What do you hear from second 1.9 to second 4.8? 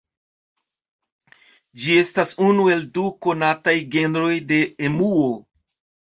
estas unu el du konataj genroj de